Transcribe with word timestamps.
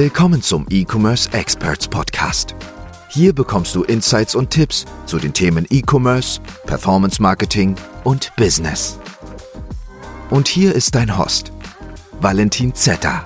Willkommen 0.00 0.42
zum 0.42 0.64
E-Commerce 0.70 1.28
Experts 1.32 1.88
Podcast. 1.88 2.54
Hier 3.08 3.32
bekommst 3.32 3.74
du 3.74 3.82
Insights 3.82 4.36
und 4.36 4.48
Tipps 4.48 4.84
zu 5.06 5.18
den 5.18 5.34
Themen 5.34 5.66
E-Commerce, 5.70 6.40
Performance 6.66 7.20
Marketing 7.20 7.74
und 8.04 8.30
Business. 8.36 8.96
Und 10.30 10.46
hier 10.46 10.72
ist 10.72 10.94
dein 10.94 11.18
Host, 11.18 11.50
Valentin 12.20 12.72
Zetter. 12.76 13.24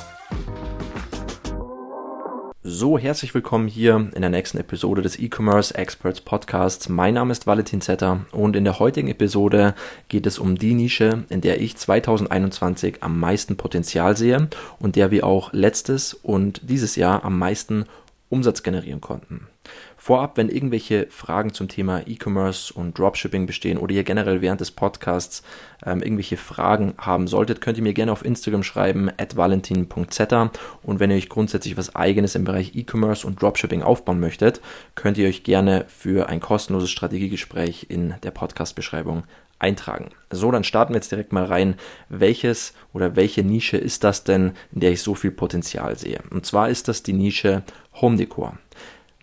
So, 2.75 2.97
herzlich 2.97 3.35
willkommen 3.35 3.69
hier 3.69 4.09
in 4.15 4.23
der 4.23 4.31
nächsten 4.31 4.57
Episode 4.57 5.03
des 5.03 5.19
E-Commerce 5.19 5.75
Experts 5.75 6.23
Podcasts. 6.23 6.89
Mein 6.89 7.13
Name 7.13 7.31
ist 7.31 7.47
Valentin 7.47 7.83
Zetter 7.83 8.25
und 8.33 8.57
in 8.57 8.65
der 8.65 8.79
heutigen 8.79 9.09
Episode 9.09 9.75
geht 10.09 10.27
es 10.27 10.39
um 10.39 10.57
die 10.57 10.73
Nische, 10.73 11.25
in 11.29 11.43
der 11.43 11.61
ich 11.61 11.77
2021 11.77 13.03
am 13.03 13.21
meisten 13.21 13.59
Potenzial 13.59 14.17
sehe 14.17 14.49
und 14.79 14.97
der 14.97 15.11
wir 15.11 15.27
auch 15.27 15.53
letztes 15.53 16.15
und 16.15 16.63
dieses 16.71 16.97
Jahr 16.97 17.27
am 17.27 17.39
meisten 17.39 17.85
Umsatz 18.33 18.63
generieren 18.63 19.01
konnten. 19.01 19.47
Vorab, 19.97 20.37
wenn 20.37 20.49
irgendwelche 20.49 21.07
Fragen 21.11 21.53
zum 21.53 21.69
Thema 21.69 22.03
E-Commerce 22.07 22.73
und 22.73 22.99
Dropshipping 22.99 23.47
bestehen 23.47 23.79
oder 23.79 23.95
ihr 23.95 24.03
generell 24.03 24.41
während 24.41 24.61
des 24.61 24.71
Podcasts 24.71 25.43
ähm, 25.85 26.03
irgendwelche 26.03 26.37
Fragen 26.37 26.95
haben 26.99 27.29
solltet, 27.29 27.61
könnt 27.61 27.77
ihr 27.77 27.85
mir 27.85 27.93
gerne 27.93 28.11
auf 28.11 28.25
Instagram 28.25 28.63
schreiben, 28.63 29.11
at 29.17 29.37
valentin.zeta. 29.37 30.51
Und 30.83 30.99
wenn 30.99 31.11
ihr 31.11 31.17
euch 31.17 31.29
grundsätzlich 31.29 31.77
was 31.77 31.95
eigenes 31.95 32.35
im 32.35 32.45
Bereich 32.45 32.75
E-Commerce 32.75 33.27
und 33.27 33.41
Dropshipping 33.41 33.83
aufbauen 33.83 34.19
möchtet, 34.19 34.61
könnt 34.95 35.19
ihr 35.19 35.29
euch 35.29 35.45
gerne 35.45 35.85
für 35.89 36.29
ein 36.29 36.41
kostenloses 36.41 36.91
Strategiegespräch 36.91 37.87
in 37.91 38.15
der 38.23 38.31
Podcast-Beschreibung 38.31 39.25
eintragen. 39.63 40.11
So, 40.31 40.51
dann 40.51 40.65
starten 40.65 40.93
wir 40.93 40.97
jetzt 40.97 41.13
direkt 41.13 41.33
mal 41.33 41.45
rein. 41.45 41.77
Welches 42.09 42.75
oder 42.93 43.17
welche 43.17 43.45
Nische 43.45 43.77
ist 43.77 44.03
das 44.03 44.25
denn, 44.25 44.53
in 44.73 44.81
der 44.81 44.93
ich 44.93 45.03
so 45.03 45.15
viel 45.15 45.31
Potenzial 45.31 45.97
sehe? 45.97 46.21
Und 46.31 46.45
zwar 46.45 46.69
ist 46.69 46.89
das 46.89 47.03
die 47.03 47.13
Nische 47.13 47.63
Home 48.01 48.17
Decor. 48.17 48.55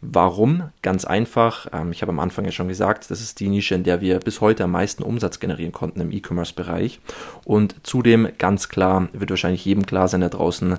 Warum? 0.02 0.70
Ganz 0.82 1.04
einfach. 1.04 1.68
Ähm, 1.74 1.92
ich 1.92 2.02
habe 2.02 2.12
am 2.12 2.20
Anfang 2.20 2.46
ja 2.46 2.52
schon 2.52 2.70
gesagt, 2.70 3.12
das 3.12 3.20
ist 3.20 3.40
die 3.40 3.50
Nische, 3.50 3.76
in 3.76 3.84
der 3.84 4.00
wir 4.00 4.20
bis 4.20 4.40
heute 4.40 4.64
am 4.64 4.72
meisten 4.72 5.04
Umsatz 5.04 5.40
generieren 5.40 5.74
konnten 5.74 6.00
im 6.00 6.12
E-Commerce-Bereich. 6.12 7.02
Und 7.44 7.76
zudem 7.84 8.30
ganz 8.38 8.70
klar, 8.70 9.10
wird 9.12 9.30
wahrscheinlich 9.30 9.66
jedem 9.66 9.86
klar 9.86 10.08
sein 10.08 10.22
da 10.22 10.30
draußen, 10.30 10.78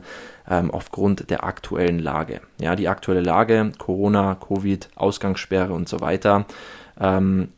ähm, 0.48 0.70
aufgrund 0.70 1.28
der 1.28 1.44
aktuellen 1.44 1.98
Lage. 1.98 2.40
Ja, 2.58 2.76
die 2.76 2.88
aktuelle 2.88 3.20
Lage, 3.20 3.72
Corona, 3.76 4.36
Covid, 4.36 4.88
Ausgangssperre 4.96 5.74
und 5.74 5.88
so 5.88 6.00
weiter, 6.00 6.46
ähm, 6.98 7.48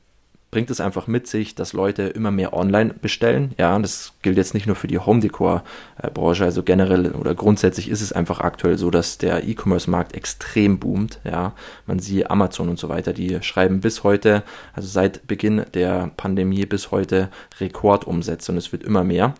bringt 0.53 0.71
es 0.71 0.81
einfach 0.81 1.07
mit 1.07 1.27
sich, 1.27 1.55
dass 1.55 1.73
Leute 1.73 2.03
immer 2.03 2.31
mehr 2.31 2.53
online 2.53 2.95
bestellen. 2.95 3.55
Ja, 3.59 3.77
das 3.79 4.13
gilt 4.21 4.37
jetzt 4.37 4.53
nicht 4.53 4.67
nur 4.67 4.77
für 4.77 4.87
die 4.87 4.99
Home-Decor-Branche, 4.99 6.45
also 6.45 6.63
generell 6.63 7.11
oder 7.13 7.35
grundsätzlich 7.35 7.89
ist 7.89 8.03
es 8.03 8.13
einfach 8.13 8.39
aktuell 8.41 8.77
so, 8.77 8.91
dass 8.91 9.17
der 9.17 9.49
E-Commerce-Markt 9.49 10.15
extrem 10.15 10.79
boomt. 10.79 11.21
Ja, 11.25 11.55
man 11.87 11.99
sieht 11.99 12.31
Amazon 12.31 12.69
und 12.69 12.79
so 12.79 12.91
weiter, 12.91 13.15
die 13.15 13.43
schreiben 13.43 13.81
bis 13.81 14.05
heute, 14.05 14.43
also 14.75 14.87
seit 14.87 15.27
Beginn 15.27 15.65
der 15.73 16.11
Pandemie 16.19 16.67
bis 16.67 16.91
heute 16.91 17.31
Rekordumsätze 17.59 18.53
und 18.53 18.59
es 18.59 18.73
wird 18.73 18.85
immer 18.85 19.05
mehr. 19.05 19.35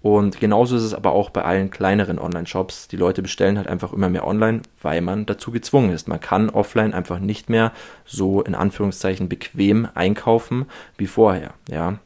Und 0.00 0.38
genauso 0.38 0.76
ist 0.76 0.84
es 0.84 0.94
aber 0.94 1.12
auch 1.12 1.30
bei 1.30 1.42
allen 1.42 1.70
kleineren 1.70 2.18
Online-Shops. 2.18 2.88
Die 2.88 2.96
Leute 2.96 3.20
bestellen 3.20 3.58
halt 3.58 3.66
einfach 3.66 3.92
immer 3.92 4.08
mehr 4.08 4.26
online, 4.26 4.62
weil 4.80 5.00
man 5.00 5.26
dazu 5.26 5.50
gezwungen 5.50 5.90
ist. 5.90 6.06
Man 6.06 6.20
kann 6.20 6.50
offline 6.50 6.94
einfach 6.94 7.18
nicht 7.18 7.50
mehr 7.50 7.72
so 8.04 8.40
in 8.42 8.54
Anführungszeichen 8.54 9.28
bequem 9.28 9.88
einkaufen 9.94 10.66
wie 10.96 11.08
vorher. 11.08 11.54
Ja, 11.68 11.98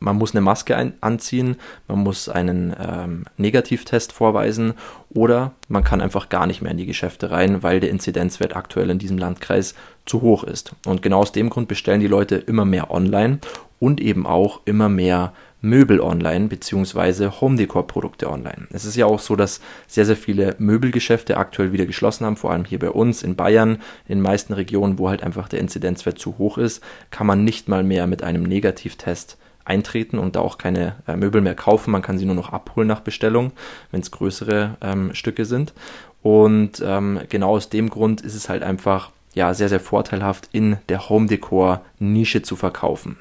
man 0.00 0.16
muss 0.16 0.32
eine 0.32 0.40
Maske 0.40 0.76
ein, 0.76 0.94
anziehen, 1.00 1.56
man 1.88 1.98
muss 1.98 2.28
einen 2.28 2.74
ähm, 2.78 3.24
Negativtest 3.36 4.12
vorweisen 4.12 4.74
oder 5.10 5.52
man 5.68 5.84
kann 5.84 6.00
einfach 6.00 6.28
gar 6.28 6.46
nicht 6.46 6.62
mehr 6.62 6.70
in 6.70 6.78
die 6.78 6.86
Geschäfte 6.86 7.30
rein, 7.30 7.62
weil 7.62 7.80
der 7.80 7.90
Inzidenzwert 7.90 8.54
aktuell 8.54 8.90
in 8.90 8.98
diesem 8.98 9.18
Landkreis 9.18 9.74
zu 10.06 10.22
hoch 10.22 10.44
ist. 10.44 10.72
Und 10.86 11.02
genau 11.02 11.20
aus 11.20 11.32
dem 11.32 11.50
Grund 11.50 11.68
bestellen 11.68 12.00
die 12.00 12.06
Leute 12.06 12.36
immer 12.36 12.64
mehr 12.64 12.90
online 12.90 13.40
und 13.80 14.00
eben 14.00 14.26
auch 14.26 14.60
immer 14.64 14.88
mehr 14.88 15.32
Möbel 15.60 16.00
online 16.00 16.48
beziehungsweise 16.48 17.40
Home-Decor-Produkte 17.40 18.30
online. 18.30 18.68
Es 18.72 18.84
ist 18.84 18.96
ja 18.96 19.06
auch 19.06 19.18
so, 19.18 19.36
dass 19.36 19.60
sehr, 19.86 20.04
sehr 20.04 20.16
viele 20.16 20.54
Möbelgeschäfte 20.58 21.36
aktuell 21.36 21.72
wieder 21.72 21.86
geschlossen 21.86 22.26
haben, 22.26 22.36
vor 22.36 22.52
allem 22.52 22.64
hier 22.64 22.78
bei 22.78 22.90
uns 22.90 23.22
in 23.22 23.36
Bayern, 23.36 23.76
in 24.06 24.16
den 24.16 24.20
meisten 24.20 24.52
Regionen, 24.52 24.98
wo 24.98 25.08
halt 25.08 25.22
einfach 25.22 25.48
der 25.48 25.60
Inzidenzwert 25.60 26.18
zu 26.18 26.38
hoch 26.38 26.58
ist, 26.58 26.82
kann 27.10 27.26
man 27.26 27.44
nicht 27.44 27.68
mal 27.68 27.82
mehr 27.82 28.06
mit 28.06 28.22
einem 28.22 28.44
Negativtest 28.44 29.36
eintreten 29.64 30.18
und 30.18 30.36
da 30.36 30.40
auch 30.40 30.58
keine 30.58 30.96
äh, 31.06 31.16
Möbel 31.16 31.40
mehr 31.40 31.54
kaufen. 31.54 31.90
Man 31.90 32.02
kann 32.02 32.18
sie 32.18 32.24
nur 32.24 32.34
noch 32.34 32.52
abholen 32.52 32.88
nach 32.88 33.00
Bestellung, 33.00 33.52
wenn 33.90 34.00
es 34.00 34.10
größere 34.10 34.76
ähm, 34.80 35.14
Stücke 35.14 35.44
sind. 35.44 35.74
Und 36.22 36.82
ähm, 36.84 37.20
genau 37.28 37.50
aus 37.50 37.68
dem 37.68 37.90
Grund 37.90 38.22
ist 38.22 38.34
es 38.34 38.48
halt 38.48 38.62
einfach 38.62 39.10
ja 39.34 39.54
sehr, 39.54 39.68
sehr 39.68 39.80
vorteilhaft, 39.80 40.48
in 40.52 40.78
der 40.88 41.08
Home-Decor-Nische 41.08 42.42
zu 42.42 42.56
verkaufen. 42.56 43.18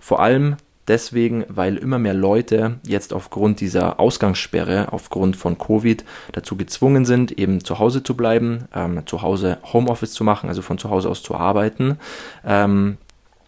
Vor 0.00 0.20
allem 0.20 0.56
deswegen, 0.90 1.44
weil 1.48 1.76
immer 1.76 1.98
mehr 1.98 2.14
Leute 2.14 2.80
jetzt 2.84 3.14
aufgrund 3.14 3.60
dieser 3.60 4.00
Ausgangssperre, 4.00 4.92
aufgrund 4.92 5.36
von 5.36 5.56
Covid 5.56 6.04
dazu 6.32 6.56
gezwungen 6.56 7.04
sind, 7.04 7.30
eben 7.32 7.64
zu 7.64 7.78
Hause 7.78 8.02
zu 8.02 8.16
bleiben, 8.16 8.64
ähm, 8.74 9.06
zu 9.06 9.22
Hause 9.22 9.58
Homeoffice 9.72 10.12
zu 10.12 10.24
machen, 10.24 10.48
also 10.48 10.62
von 10.62 10.78
zu 10.78 10.90
Hause 10.90 11.08
aus 11.08 11.22
zu 11.22 11.36
arbeiten. 11.36 11.98
Ähm, 12.44 12.98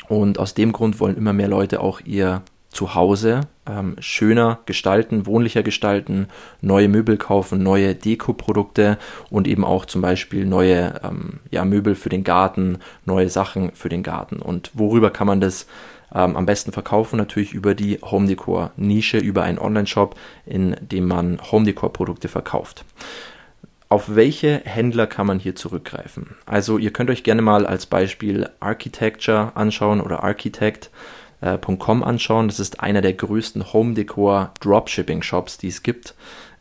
und 0.09 0.39
aus 0.39 0.55
dem 0.55 0.73
Grund 0.73 1.01
wollen 1.01 1.17
immer 1.17 1.33
mehr 1.33 1.49
Leute 1.49 1.81
auch 1.81 2.01
ihr 2.01 2.43
Zuhause 2.73 3.43
ähm, 3.69 3.97
schöner 4.01 4.61
gestalten, 4.67 5.27
wohnlicher 5.27 5.63
gestalten, 5.63 6.29
neue 6.63 6.89
Möbel 6.89 7.19
kaufen, 7.19 7.63
neue 7.63 7.95
Dekoprodukte 7.95 8.99
und 9.31 9.47
eben 9.47 9.65
auch 9.65 9.85
zum 9.85 10.01
Beispiel 10.01 10.47
neue 10.47 11.01
ähm, 11.05 11.41
ja, 11.51 11.65
Möbel 11.65 11.95
für 11.95 12.09
den 12.09 12.25
Garten, 12.25 12.79
neue 13.05 13.29
Sachen 13.29 13.73
für 13.75 13.91
den 13.91 14.03
Garten. 14.03 14.37
Und 14.37 14.71
worüber 14.75 15.11
kann 15.11 15.27
man 15.27 15.41
das 15.41 15.67
ähm, 16.15 16.35
am 16.35 16.47
besten 16.47 16.73
verkaufen? 16.73 17.19
Natürlich 17.19 17.53
über 17.53 17.75
die 17.75 17.99
Home 18.03 18.27
Decor 18.27 18.73
Nische, 18.77 19.19
über 19.19 19.43
einen 19.43 19.59
Online-Shop, 19.59 20.17
in 20.47 20.75
dem 20.81 21.07
man 21.07 21.39
Home 21.53 21.67
Decor 21.67 21.93
Produkte 21.93 22.29
verkauft. 22.29 22.87
Auf 23.91 24.17
welche 24.17 24.63
Händler 24.65 25.07
kann 25.07 25.27
man 25.27 25.39
hier 25.39 25.55
zurückgreifen? 25.55 26.37
Also 26.47 26.79
ihr 26.79 26.95
könnt 26.95 27.11
euch 27.11 27.23
gerne 27.23 27.43
mal 27.43 27.67
als 27.67 27.85
Beispiel 27.85 28.49
Architecture 28.61 29.53
anschauen 29.55 30.01
oder 30.01 30.25
Architect.com 30.25 30.91
äh, 31.43 31.59
anschauen. 32.03 32.49
Das 32.49 32.61
ist 32.61 32.81
einer 32.81 33.03
der 33.03 33.13
größten 33.13 33.73
Home 33.73 33.95
Decor 33.95 34.53
Dropshipping 34.61 35.23
Shops, 35.23 35.59
die 35.59 35.69
es 35.69 35.83
gibt. 35.83 36.15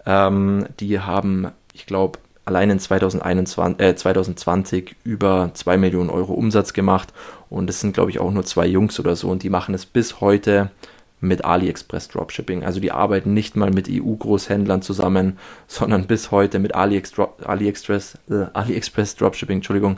Ähm, 0.05 0.65
die 0.79 0.99
haben, 0.99 1.47
ich 1.73 1.85
glaube, 1.85 2.19
allein 2.45 2.71
in 2.71 2.79
2021, 2.79 3.79
äh, 3.79 3.95
2020 3.95 4.95
über 5.03 5.51
2 5.53 5.77
Millionen 5.77 6.09
Euro 6.09 6.33
Umsatz 6.33 6.73
gemacht. 6.73 7.13
Und 7.49 7.69
es 7.69 7.79
sind, 7.79 7.93
glaube 7.93 8.11
ich, 8.11 8.19
auch 8.19 8.31
nur 8.31 8.43
zwei 8.43 8.65
Jungs 8.65 8.99
oder 8.99 9.15
so. 9.15 9.29
Und 9.29 9.43
die 9.43 9.49
machen 9.49 9.75
es 9.75 9.85
bis 9.85 10.19
heute 10.19 10.71
mit 11.19 11.45
AliExpress 11.45 12.07
Dropshipping. 12.07 12.63
Also 12.63 12.79
die 12.79 12.91
arbeiten 12.91 13.33
nicht 13.33 13.55
mal 13.55 13.69
mit 13.69 13.87
EU-Großhändlern 13.89 14.81
zusammen, 14.81 15.37
sondern 15.67 16.07
bis 16.07 16.31
heute 16.31 16.59
mit 16.59 16.73
AliExpress, 16.73 18.17
äh, 18.29 18.45
AliExpress 18.53 19.15
Dropshipping, 19.15 19.57
Entschuldigung. 19.57 19.97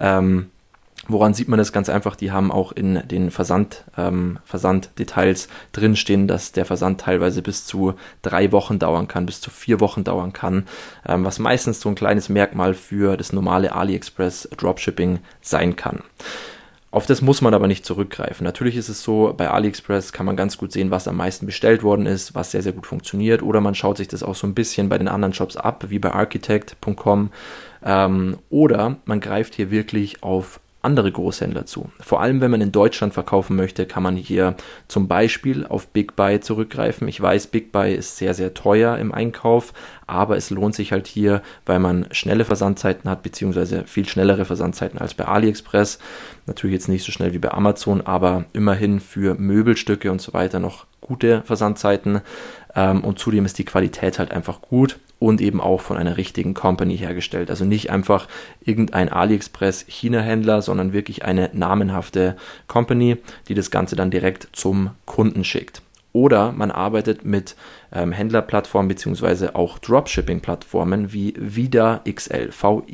Ähm, 0.00 0.50
woran 1.08 1.34
sieht 1.34 1.48
man 1.48 1.58
das 1.58 1.72
ganz 1.72 1.88
einfach? 1.88 2.16
Die 2.16 2.32
haben 2.32 2.50
auch 2.50 2.72
in 2.72 3.06
den 3.08 3.30
Versand, 3.30 3.84
ähm, 3.96 4.38
Versanddetails 4.44 5.48
drinstehen, 5.72 6.28
dass 6.28 6.52
der 6.52 6.64
Versand 6.64 7.00
teilweise 7.00 7.42
bis 7.42 7.66
zu 7.66 7.94
drei 8.22 8.52
Wochen 8.52 8.78
dauern 8.78 9.08
kann, 9.08 9.26
bis 9.26 9.40
zu 9.40 9.50
vier 9.50 9.80
Wochen 9.80 10.04
dauern 10.04 10.32
kann, 10.32 10.66
ähm, 11.06 11.24
was 11.24 11.38
meistens 11.38 11.80
so 11.80 11.88
ein 11.88 11.94
kleines 11.94 12.28
Merkmal 12.28 12.74
für 12.74 13.16
das 13.16 13.32
normale 13.32 13.74
AliExpress 13.74 14.48
Dropshipping 14.56 15.20
sein 15.40 15.76
kann. 15.76 16.02
Auf 16.94 17.06
das 17.06 17.22
muss 17.22 17.42
man 17.42 17.54
aber 17.54 17.66
nicht 17.66 17.84
zurückgreifen. 17.84 18.44
Natürlich 18.44 18.76
ist 18.76 18.88
es 18.88 19.02
so, 19.02 19.34
bei 19.36 19.50
AliExpress 19.50 20.12
kann 20.12 20.26
man 20.26 20.36
ganz 20.36 20.58
gut 20.58 20.70
sehen, 20.70 20.92
was 20.92 21.08
am 21.08 21.16
meisten 21.16 21.44
bestellt 21.44 21.82
worden 21.82 22.06
ist, 22.06 22.36
was 22.36 22.52
sehr, 22.52 22.62
sehr 22.62 22.70
gut 22.70 22.86
funktioniert. 22.86 23.42
Oder 23.42 23.60
man 23.60 23.74
schaut 23.74 23.96
sich 23.96 24.06
das 24.06 24.22
auch 24.22 24.36
so 24.36 24.46
ein 24.46 24.54
bisschen 24.54 24.88
bei 24.88 24.96
den 24.96 25.08
anderen 25.08 25.34
Shops 25.34 25.56
ab, 25.56 25.86
wie 25.88 25.98
bei 25.98 26.12
architect.com. 26.12 27.32
Ähm, 27.84 28.36
oder 28.48 28.98
man 29.06 29.18
greift 29.18 29.56
hier 29.56 29.72
wirklich 29.72 30.22
auf 30.22 30.60
andere 30.84 31.10
Großhändler 31.10 31.66
zu. 31.66 31.90
Vor 32.00 32.20
allem, 32.20 32.40
wenn 32.40 32.50
man 32.50 32.60
in 32.60 32.72
Deutschland 32.72 33.14
verkaufen 33.14 33.56
möchte, 33.56 33.86
kann 33.86 34.02
man 34.02 34.16
hier 34.16 34.54
zum 34.88 35.08
Beispiel 35.08 35.66
auf 35.66 35.88
Big 35.88 36.16
Buy 36.16 36.40
zurückgreifen. 36.40 37.08
Ich 37.08 37.20
weiß, 37.20 37.48
Big 37.48 37.72
Buy 37.72 37.94
ist 37.94 38.16
sehr, 38.16 38.34
sehr 38.34 38.54
teuer 38.54 38.98
im 38.98 39.12
Einkauf, 39.12 39.72
aber 40.06 40.36
es 40.36 40.50
lohnt 40.50 40.74
sich 40.74 40.92
halt 40.92 41.06
hier, 41.06 41.42
weil 41.66 41.78
man 41.78 42.06
schnelle 42.10 42.44
Versandzeiten 42.44 43.10
hat, 43.10 43.22
beziehungsweise 43.22 43.84
viel 43.86 44.08
schnellere 44.08 44.44
Versandzeiten 44.44 44.98
als 44.98 45.14
bei 45.14 45.26
AliExpress. 45.26 45.98
Natürlich 46.46 46.74
jetzt 46.74 46.88
nicht 46.88 47.04
so 47.04 47.12
schnell 47.12 47.32
wie 47.32 47.38
bei 47.38 47.52
Amazon, 47.52 48.00
aber 48.00 48.44
immerhin 48.52 49.00
für 49.00 49.34
Möbelstücke 49.34 50.10
und 50.10 50.20
so 50.20 50.32
weiter 50.32 50.58
noch 50.60 50.86
gute 51.00 51.42
Versandzeiten. 51.42 52.20
Ähm, 52.74 53.04
und 53.04 53.18
zudem 53.18 53.44
ist 53.44 53.58
die 53.58 53.64
Qualität 53.64 54.18
halt 54.18 54.32
einfach 54.32 54.60
gut 54.60 54.98
und 55.24 55.40
eben 55.40 55.60
auch 55.60 55.80
von 55.80 55.96
einer 55.96 56.18
richtigen 56.18 56.52
Company 56.52 56.98
hergestellt. 56.98 57.48
Also 57.48 57.64
nicht 57.64 57.90
einfach 57.90 58.28
irgendein 58.62 59.08
AliExpress 59.08 59.86
China-Händler, 59.88 60.60
sondern 60.60 60.92
wirklich 60.92 61.24
eine 61.24 61.48
namenhafte 61.54 62.36
Company, 62.68 63.16
die 63.48 63.54
das 63.54 63.70
Ganze 63.70 63.96
dann 63.96 64.10
direkt 64.10 64.48
zum 64.52 64.90
Kunden 65.06 65.42
schickt. 65.42 65.80
oder 66.12 66.52
man 66.52 66.70
arbeitet 66.70 67.24
mit 67.24 67.56
ähm, 67.92 68.12
Händlerplattformen 68.12 68.88
beziehungsweise 68.88 69.56
auch 69.56 69.78
Dropshipping-Plattformen 69.78 71.12
wie 71.12 71.34
VidaXL, 71.36 72.52
V-I-D-A-X-L.com. 72.52 72.90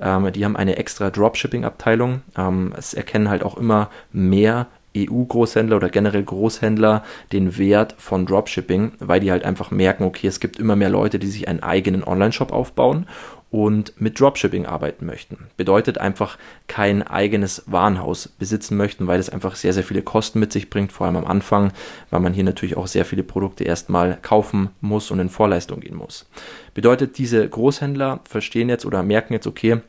Ähm, 0.00 0.32
die 0.32 0.44
haben 0.44 0.56
eine 0.56 0.76
extra 0.76 1.10
Dropshipping-Abteilung. 1.10 2.22
Ähm, 2.36 2.72
es 2.76 2.94
erkennen 2.94 3.28
halt 3.28 3.42
auch 3.42 3.56
immer 3.56 3.90
mehr 4.12 4.68
EU-Großhändler 4.96 5.76
oder 5.76 5.88
generell 5.88 6.22
Großhändler 6.22 7.04
den 7.32 7.58
Wert 7.58 7.94
von 7.98 8.26
Dropshipping, 8.26 8.92
weil 8.98 9.20
die 9.20 9.30
halt 9.30 9.44
einfach 9.44 9.70
merken, 9.70 10.04
okay, 10.04 10.26
es 10.26 10.40
gibt 10.40 10.58
immer 10.58 10.76
mehr 10.76 10.90
Leute, 10.90 11.18
die 11.18 11.28
sich 11.28 11.48
einen 11.48 11.62
eigenen 11.62 12.04
Online-Shop 12.04 12.52
aufbauen 12.52 13.06
und 13.50 13.98
mit 14.00 14.20
Dropshipping 14.20 14.66
arbeiten 14.66 15.06
möchten. 15.06 15.46
Bedeutet 15.56 15.98
einfach 15.98 16.36
kein 16.66 17.02
eigenes 17.02 17.62
Warenhaus 17.66 18.28
besitzen 18.28 18.76
möchten, 18.76 19.06
weil 19.06 19.20
es 19.20 19.30
einfach 19.30 19.56
sehr, 19.56 19.72
sehr 19.72 19.84
viele 19.84 20.02
Kosten 20.02 20.38
mit 20.38 20.52
sich 20.52 20.68
bringt, 20.68 20.92
vor 20.92 21.06
allem 21.06 21.16
am 21.16 21.26
Anfang, 21.26 21.72
weil 22.10 22.20
man 22.20 22.34
hier 22.34 22.44
natürlich 22.44 22.76
auch 22.76 22.86
sehr 22.86 23.04
viele 23.04 23.22
Produkte 23.22 23.64
erstmal 23.64 24.18
kaufen 24.20 24.70
muss 24.80 25.10
und 25.10 25.18
in 25.18 25.30
Vorleistung 25.30 25.80
gehen 25.80 25.96
muss. 25.96 26.28
Bedeutet, 26.74 27.16
diese 27.16 27.48
Großhändler 27.48 28.20
verstehen 28.28 28.68
jetzt 28.68 28.84
oder 28.84 29.02
merken 29.02 29.32
jetzt, 29.32 29.46
okay, 29.46 29.80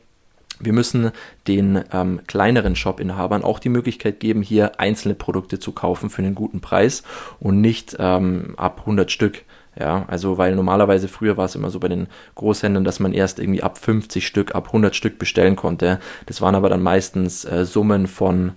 wir 0.60 0.72
müssen 0.72 1.10
den 1.48 1.82
ähm, 1.92 2.20
kleineren 2.26 2.76
Shop-Inhabern 2.76 3.42
auch 3.42 3.58
die 3.58 3.68
Möglichkeit 3.68 4.20
geben, 4.20 4.42
hier 4.42 4.78
einzelne 4.78 5.14
Produkte 5.14 5.58
zu 5.58 5.72
kaufen 5.72 6.10
für 6.10 6.22
einen 6.22 6.34
guten 6.34 6.60
Preis 6.60 7.02
und 7.40 7.60
nicht 7.60 7.96
ähm, 7.98 8.54
ab 8.56 8.80
100 8.80 9.10
Stück 9.10 9.42
ja, 9.78 10.04
also 10.08 10.36
weil 10.36 10.56
normalerweise 10.56 11.08
früher 11.08 11.36
war 11.36 11.44
es 11.44 11.54
immer 11.54 11.70
so 11.70 11.78
bei 11.78 11.88
den 11.88 12.08
Großhändlern, 12.34 12.84
dass 12.84 13.00
man 13.00 13.12
erst 13.12 13.38
irgendwie 13.38 13.62
ab 13.62 13.78
50 13.78 14.26
Stück, 14.26 14.54
ab 14.54 14.66
100 14.66 14.96
Stück 14.96 15.18
bestellen 15.18 15.56
konnte. 15.56 16.00
Das 16.26 16.40
waren 16.40 16.54
aber 16.54 16.68
dann 16.68 16.82
meistens 16.82 17.44
äh, 17.44 17.64
Summen 17.64 18.06
von 18.06 18.52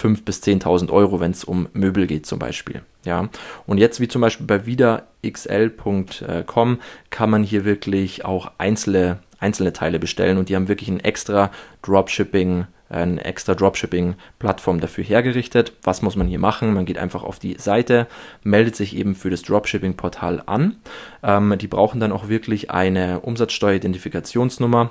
5.000 0.00 0.24
bis 0.24 0.42
10.000 0.42 0.90
Euro, 0.90 1.20
wenn 1.20 1.32
es 1.32 1.44
um 1.44 1.68
Möbel 1.72 2.06
geht 2.06 2.26
zum 2.26 2.38
Beispiel. 2.38 2.82
Ja, 3.04 3.28
und 3.66 3.78
jetzt 3.78 4.00
wie 4.00 4.08
zum 4.08 4.22
Beispiel 4.22 4.46
bei 4.46 4.66
wiederxl.com 4.66 6.78
kann 7.10 7.30
man 7.30 7.42
hier 7.42 7.64
wirklich 7.64 8.24
auch 8.24 8.52
einzelne, 8.58 9.18
einzelne 9.38 9.72
Teile 9.72 9.98
bestellen 9.98 10.38
und 10.38 10.48
die 10.48 10.56
haben 10.56 10.68
wirklich 10.68 10.88
ein 10.88 11.00
extra 11.00 11.50
Dropshipping 11.82 12.66
eine 12.94 13.24
extra 13.24 13.54
Dropshipping-Plattform 13.54 14.80
dafür 14.80 15.04
hergerichtet. 15.04 15.72
Was 15.82 16.02
muss 16.02 16.16
man 16.16 16.28
hier 16.28 16.38
machen? 16.38 16.74
Man 16.74 16.84
geht 16.84 16.98
einfach 16.98 17.22
auf 17.22 17.38
die 17.38 17.56
Seite, 17.58 18.06
meldet 18.42 18.76
sich 18.76 18.96
eben 18.96 19.14
für 19.14 19.30
das 19.30 19.42
Dropshipping-Portal 19.42 20.42
an. 20.46 20.76
Ähm, 21.22 21.56
die 21.58 21.66
brauchen 21.66 22.00
dann 22.00 22.12
auch 22.12 22.28
wirklich 22.28 22.70
eine 22.70 23.20
Umsatzsteueridentifikationsnummer. 23.20 24.90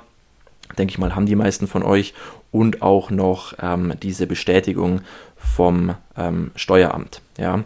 Denke 0.78 0.92
ich 0.92 0.98
mal, 0.98 1.14
haben 1.14 1.26
die 1.26 1.36
meisten 1.36 1.66
von 1.66 1.82
euch 1.82 2.14
und 2.50 2.82
auch 2.82 3.10
noch 3.10 3.54
ähm, 3.60 3.94
diese 4.02 4.26
Bestätigung 4.26 5.02
vom 5.36 5.94
ähm, 6.16 6.50
Steueramt. 6.56 7.20
Ja 7.38 7.64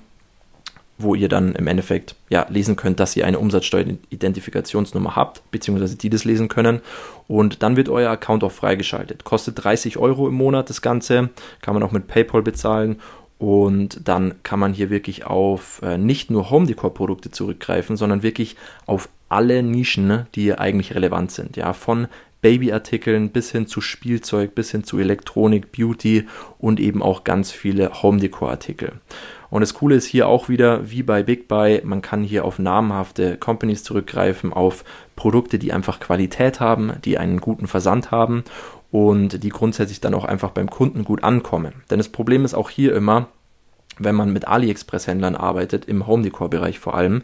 wo 0.99 1.15
ihr 1.15 1.29
dann 1.29 1.55
im 1.55 1.67
Endeffekt 1.67 2.17
ja, 2.29 2.47
lesen 2.49 2.77
könnt, 2.77 3.01
dass 3.01 3.17
ihr 3.17 3.25
eine 3.25 3.39
Umsatzsteueridentifikationsnummer 3.39 5.17
habt, 5.17 5.49
beziehungsweise 5.51 5.97
die 5.97 6.11
das 6.11 6.25
lesen 6.25 6.49
können. 6.49 6.81
Und 7.29 7.63
dann 7.63 7.77
wird 7.77 7.89
euer 7.89 8.11
Account 8.11 8.43
auch 8.45 8.53
freigeschaltet. 8.53 9.25
Kostet 9.25 9.65
30 9.65 9.97
Euro 9.99 10.29
im 10.29 10.35
Monat 10.35 10.69
das 10.69 10.83
Ganze, 10.83 11.31
kann 11.63 11.75
man 11.75 11.83
auch 11.83 11.93
mit 11.93 12.09
PayPal 12.09 12.43
bezahlen. 12.43 13.01
Und 13.39 14.09
dann 14.09 14.35
kann 14.43 14.59
man 14.59 14.73
hier 14.73 14.91
wirklich 14.91 15.25
auf 15.25 15.81
äh, 15.83 15.97
nicht 15.97 16.31
nur 16.31 16.51
Home 16.51 16.67
Decor 16.67 16.93
Produkte 16.93 17.31
zurückgreifen, 17.31 17.97
sondern 17.97 18.25
wirklich 18.25 18.57
auf 18.87 19.09
alle 19.29 19.63
Nischen, 19.63 20.09
ne, 20.09 20.27
die 20.35 20.55
eigentlich 20.55 20.95
relevant 20.95 21.31
sind. 21.31 21.57
Ja, 21.57 21.73
von 21.73 22.09
Babyartikeln 22.41 23.31
bis 23.31 23.51
hin 23.51 23.67
zu 23.67 23.81
Spielzeug, 23.81 24.55
bis 24.55 24.71
hin 24.71 24.85
zu 24.85 24.99
Elektronik, 24.99 25.73
Beauty 25.73 26.27
und 26.59 26.81
eben 26.81 27.03
auch 27.03 27.25
ganz 27.25 27.51
viele 27.51 28.03
Home 28.03 28.19
Decor 28.19 28.51
Artikel. 28.51 28.93
Und 29.51 29.63
das 29.63 29.75
Coole 29.75 29.95
ist 29.95 30.05
hier 30.05 30.29
auch 30.29 30.49
wieder, 30.49 30.91
wie 30.91 31.03
bei 31.03 31.23
Big 31.23 31.49
Buy, 31.49 31.81
man 31.85 32.03
kann 32.03 32.23
hier 32.23 32.45
auf 32.45 32.59
namhafte 32.59 33.37
Companies 33.39 33.83
zurückgreifen, 33.83 34.53
auf 34.53 34.85
Produkte, 35.17 35.59
die 35.59 35.73
einfach 35.73 36.01
Qualität 36.01 36.61
haben, 36.61 36.93
die 37.05 37.19
einen 37.19 37.41
guten 37.41 37.67
Versand 37.67 38.11
haben 38.11 38.45
und 38.91 39.43
die 39.43 39.49
grundsätzlich 39.49 40.01
dann 40.01 40.15
auch 40.15 40.25
einfach 40.25 40.51
beim 40.51 40.69
Kunden 40.69 41.05
gut 41.05 41.25
ankommen. 41.25 41.73
Denn 41.91 41.99
das 41.99 42.09
Problem 42.09 42.45
ist 42.45 42.55
auch 42.55 42.71
hier 42.71 42.95
immer, 42.95 43.29
wenn 43.99 44.15
man 44.15 44.33
mit 44.33 44.47
AliExpress-Händlern 44.47 45.35
arbeitet, 45.35 45.87
im 45.87 46.07
Home-Decor-Bereich 46.07 46.79
vor 46.79 46.95
allem, 46.95 47.23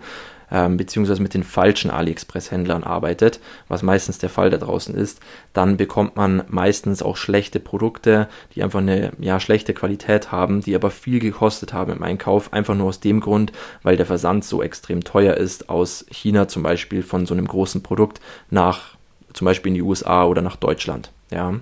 ähm, 0.54 0.76
beziehungsweise 0.76 1.20
mit 1.20 1.34
den 1.34 1.42
falschen 1.42 1.90
AliExpress-Händlern 1.90 2.84
arbeitet, 2.84 3.40
was 3.66 3.82
meistens 3.82 4.18
der 4.18 4.30
Fall 4.30 4.50
da 4.50 4.56
draußen 4.56 4.94
ist, 4.94 5.18
dann 5.52 5.76
bekommt 5.76 6.14
man 6.14 6.44
meistens 6.46 7.02
auch 7.02 7.16
schlechte 7.16 7.58
Produkte, 7.58 8.28
die 8.54 8.62
einfach 8.62 8.78
eine 8.78 9.10
ja, 9.18 9.40
schlechte 9.40 9.74
Qualität 9.74 10.30
haben, 10.30 10.60
die 10.60 10.76
aber 10.76 10.92
viel 10.92 11.18
gekostet 11.18 11.72
haben 11.72 11.90
im 11.90 12.04
Einkauf, 12.04 12.52
einfach 12.52 12.76
nur 12.76 12.86
aus 12.86 13.00
dem 13.00 13.18
Grund, 13.18 13.50
weil 13.82 13.96
der 13.96 14.06
Versand 14.06 14.44
so 14.44 14.62
extrem 14.62 15.02
teuer 15.02 15.34
ist 15.34 15.68
aus 15.68 16.06
China 16.08 16.46
zum 16.46 16.62
Beispiel 16.62 17.02
von 17.02 17.26
so 17.26 17.34
einem 17.34 17.48
großen 17.48 17.82
Produkt 17.82 18.20
nach 18.48 18.96
zum 19.32 19.46
Beispiel 19.46 19.70
in 19.70 19.74
die 19.74 19.82
USA 19.82 20.24
oder 20.24 20.40
nach 20.40 20.54
Deutschland. 20.54 21.10
Ja. 21.32 21.52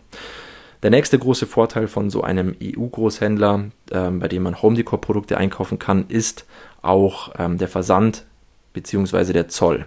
Der 0.83 0.91
nächste 0.91 1.19
große 1.19 1.47
Vorteil 1.47 1.89
von 1.89 2.11
so 2.11 2.23
einem 2.23 2.57
EU-Großhändler, 2.63 3.71
ähm, 3.91 4.19
bei 4.19 4.29
dem 4.29 4.43
man 4.43 4.61
Home 4.61 4.77
Decor 4.77 5.01
Produkte 5.01 5.39
einkaufen 5.39 5.79
kann, 5.79 6.05
ist 6.09 6.45
auch 6.83 7.31
ähm, 7.39 7.57
der 7.57 7.69
Versand 7.69 8.27
beziehungsweise 8.73 9.33
der 9.33 9.49
Zoll. 9.49 9.87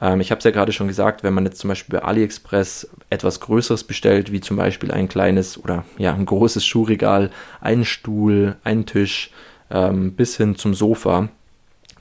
Ähm, 0.00 0.20
ich 0.20 0.30
habe 0.30 0.38
es 0.38 0.44
ja 0.44 0.50
gerade 0.50 0.72
schon 0.72 0.88
gesagt, 0.88 1.22
wenn 1.22 1.34
man 1.34 1.44
jetzt 1.44 1.58
zum 1.58 1.68
Beispiel 1.68 1.98
bei 1.98 2.04
AliExpress 2.04 2.88
etwas 3.10 3.40
Größeres 3.40 3.84
bestellt, 3.84 4.32
wie 4.32 4.40
zum 4.40 4.56
Beispiel 4.56 4.90
ein 4.90 5.08
kleines 5.08 5.62
oder 5.62 5.84
ja 5.98 6.14
ein 6.14 6.26
großes 6.26 6.64
Schuhregal, 6.64 7.30
einen 7.60 7.84
Stuhl, 7.84 8.56
einen 8.64 8.86
Tisch 8.86 9.30
ähm, 9.70 10.14
bis 10.14 10.36
hin 10.36 10.56
zum 10.56 10.74
Sofa, 10.74 11.28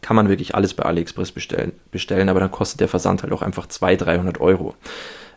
kann 0.02 0.16
man 0.16 0.30
wirklich 0.30 0.56
alles 0.56 0.74
bei 0.74 0.84
AliExpress 0.84 1.32
bestellen, 1.32 1.74
bestellen 1.92 2.30
aber 2.30 2.40
dann 2.40 2.52
kostet 2.52 2.80
der 2.80 2.88
Versand 2.88 3.24
halt 3.24 3.34
auch 3.34 3.42
einfach 3.42 3.68
200, 3.68 4.08
300 4.08 4.42
Euro. 4.42 4.76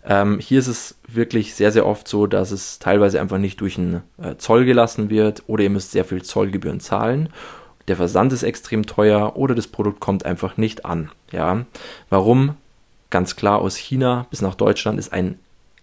Ähm, 0.04 0.40
hier 0.40 0.58
ist 0.58 0.66
es 0.66 0.96
wirklich 1.06 1.54
sehr, 1.54 1.70
sehr 1.70 1.86
oft 1.86 2.08
so, 2.08 2.26
dass 2.26 2.50
es 2.50 2.80
teilweise 2.80 3.20
einfach 3.20 3.38
nicht 3.38 3.60
durch 3.60 3.78
einen 3.78 4.02
äh, 4.20 4.36
Zoll 4.36 4.64
gelassen 4.64 5.10
wird 5.10 5.44
oder 5.46 5.62
ihr 5.62 5.70
müsst 5.70 5.92
sehr 5.92 6.04
viel 6.04 6.22
Zollgebühren 6.22 6.80
zahlen 6.80 7.28
der 7.88 7.96
Versand 7.96 8.32
ist 8.32 8.42
extrem 8.42 8.86
teuer 8.86 9.36
oder 9.36 9.54
das 9.54 9.66
Produkt 9.66 10.00
kommt 10.00 10.24
einfach 10.24 10.56
nicht 10.56 10.84
an. 10.84 11.10
Ja, 11.30 11.64
warum? 12.10 12.56
Ganz 13.10 13.36
klar 13.36 13.60
aus 13.60 13.76
China 13.76 14.26
bis 14.30 14.40
nach 14.40 14.54
Deutschland 14.54 14.98
ist 14.98 15.12
ein 15.12 15.38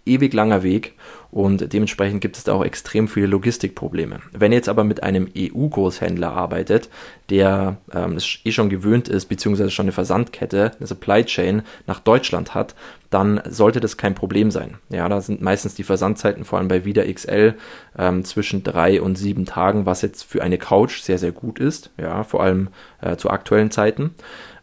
ewig 0.05 0.33
langer 0.33 0.63
Weg 0.63 0.95
und 1.31 1.71
dementsprechend 1.73 2.21
gibt 2.21 2.37
es 2.37 2.43
da 2.43 2.53
auch 2.53 2.65
extrem 2.65 3.07
viele 3.07 3.27
Logistikprobleme. 3.27 4.19
Wenn 4.31 4.51
ihr 4.51 4.57
jetzt 4.57 4.69
aber 4.69 4.83
mit 4.83 5.03
einem 5.03 5.27
EU-Großhändler 5.37 6.31
arbeitet, 6.31 6.89
der 7.29 7.77
ähm, 7.93 8.13
es 8.13 8.39
eh 8.43 8.51
schon 8.51 8.69
gewöhnt 8.69 9.07
ist, 9.07 9.27
beziehungsweise 9.27 9.69
schon 9.69 9.85
eine 9.85 9.91
Versandkette, 9.91 10.71
eine 10.77 10.87
Supply 10.87 11.23
Chain 11.23 11.61
nach 11.85 11.99
Deutschland 11.99 12.55
hat, 12.55 12.73
dann 13.11 13.41
sollte 13.47 13.79
das 13.79 13.97
kein 13.97 14.15
Problem 14.15 14.49
sein. 14.49 14.79
Ja, 14.89 15.07
da 15.07 15.21
sind 15.21 15.41
meistens 15.41 15.75
die 15.75 15.83
Versandzeiten, 15.83 16.45
vor 16.45 16.57
allem 16.57 16.67
bei 16.67 16.83
Wieder 16.83 17.11
XL, 17.11 17.55
ähm, 17.97 18.25
zwischen 18.25 18.63
drei 18.63 18.99
und 18.99 19.15
sieben 19.15 19.45
Tagen, 19.45 19.85
was 19.85 20.01
jetzt 20.01 20.23
für 20.23 20.41
eine 20.41 20.57
Couch 20.57 21.01
sehr, 21.01 21.19
sehr 21.19 21.31
gut 21.31 21.59
ist, 21.59 21.91
ja, 21.97 22.23
vor 22.23 22.41
allem 22.41 22.69
äh, 23.01 23.17
zu 23.17 23.29
aktuellen 23.29 23.69
Zeiten. 23.69 24.15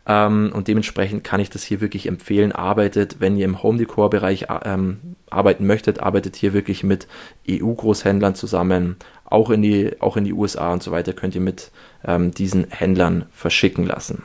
Ähm, 0.07 0.53
und 0.55 0.69
dementsprechend 0.69 1.25
kann 1.25 1.41
ich 1.41 1.51
das 1.51 1.65
hier 1.65 1.81
wirklich 1.81 2.07
empfehlen. 2.07 2.53
Arbeitet, 2.53 3.17
wenn 3.21 3.37
ihr 3.37 3.45
im 3.45 3.63
Home 3.63 3.79
Decor 3.79 4.11
Bereich 4.11 4.47
ähm, 4.65 5.17
arbeiten 5.31 5.67
möchtet, 5.67 6.01
arbeitet 6.01 6.37
hier 6.37 6.53
wirklich 6.53 6.85
mit 6.85 7.09
EU-Großhändlern 7.49 8.35
zusammen. 8.35 8.97
Auch 9.25 9.51
in, 9.51 9.63
die, 9.63 10.01
auch 10.01 10.17
in 10.17 10.25
die 10.25 10.33
USA 10.33 10.73
und 10.73 10.83
so 10.83 10.93
weiter 10.93 11.13
könnt 11.13 11.35
ihr 11.35 11.41
mit 11.41 11.73
ähm, 12.05 12.31
diesen 12.31 12.71
Händlern 12.71 13.27
verschicken 13.33 13.85
lassen. 13.85 14.23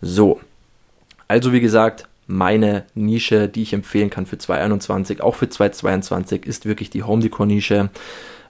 So, 0.00 0.40
also 1.26 1.52
wie 1.52 1.60
gesagt, 1.60 2.08
meine 2.28 2.84
Nische, 2.94 3.48
die 3.48 3.62
ich 3.62 3.72
empfehlen 3.72 4.10
kann 4.10 4.26
für 4.26 4.38
2021, 4.38 5.20
auch 5.20 5.34
für 5.34 5.48
2022, 5.48 6.46
ist 6.46 6.66
wirklich 6.66 6.90
die 6.90 7.02
Home 7.02 7.22
Decor 7.22 7.46
Nische. 7.46 7.90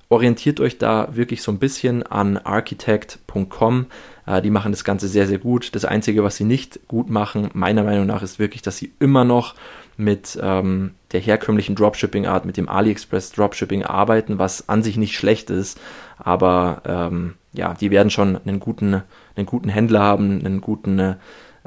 Orientiert 0.08 0.60
euch 0.60 0.78
da 0.78 1.08
wirklich 1.16 1.42
so 1.42 1.50
ein 1.50 1.58
bisschen 1.58 2.02
an 2.04 2.36
architect.com. 2.36 3.86
Äh, 4.26 4.42
die 4.42 4.50
machen 4.50 4.72
das 4.72 4.84
Ganze 4.84 5.08
sehr, 5.08 5.26
sehr 5.26 5.38
gut. 5.38 5.74
Das 5.74 5.84
Einzige, 5.84 6.24
was 6.24 6.36
sie 6.36 6.44
nicht 6.44 6.80
gut 6.88 7.08
machen, 7.08 7.50
meiner 7.54 7.84
Meinung 7.84 8.06
nach, 8.06 8.22
ist 8.22 8.38
wirklich, 8.38 8.62
dass 8.62 8.76
sie 8.76 8.92
immer 8.98 9.24
noch 9.24 9.54
mit 9.96 10.38
ähm, 10.42 10.92
der 11.12 11.20
herkömmlichen 11.20 11.74
Dropshipping-Art, 11.74 12.44
mit 12.44 12.56
dem 12.56 12.68
AliExpress 12.68 13.32
Dropshipping 13.32 13.84
arbeiten, 13.84 14.38
was 14.38 14.68
an 14.68 14.82
sich 14.82 14.96
nicht 14.96 15.16
schlecht 15.16 15.50
ist. 15.50 15.80
Aber 16.18 16.82
ähm, 16.84 17.34
ja, 17.52 17.74
die 17.74 17.90
werden 17.90 18.10
schon 18.10 18.36
einen 18.36 18.60
guten, 18.60 19.02
einen 19.36 19.46
guten 19.46 19.68
Händler 19.68 20.00
haben, 20.00 20.44
einen 20.44 20.60
guten 20.60 20.98
äh, 20.98 21.14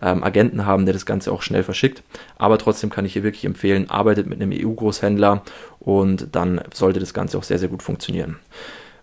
ähm, 0.01 0.23
Agenten 0.23 0.65
haben, 0.65 0.85
der 0.85 0.93
das 0.93 1.05
Ganze 1.05 1.31
auch 1.31 1.41
schnell 1.41 1.63
verschickt. 1.63 2.03
Aber 2.37 2.57
trotzdem 2.57 2.89
kann 2.89 3.05
ich 3.05 3.13
hier 3.13 3.23
wirklich 3.23 3.45
empfehlen, 3.45 3.89
arbeitet 3.89 4.27
mit 4.27 4.41
einem 4.41 4.51
EU-Großhändler 4.53 5.43
und 5.79 6.35
dann 6.35 6.61
sollte 6.73 6.99
das 6.99 7.13
Ganze 7.13 7.37
auch 7.37 7.43
sehr, 7.43 7.59
sehr 7.59 7.69
gut 7.69 7.83
funktionieren. 7.83 8.37